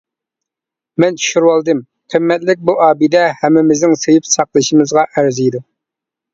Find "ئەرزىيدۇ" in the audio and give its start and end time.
5.15-5.67